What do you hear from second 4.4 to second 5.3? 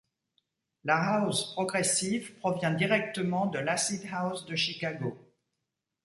de Chicago.